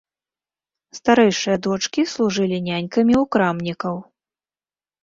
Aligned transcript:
Старэйшыя 0.99 1.57
дочкі 1.67 2.01
служылі 2.15 2.57
нянькамі 2.69 3.15
ў 3.23 3.33
крамнікаў. 3.39 3.95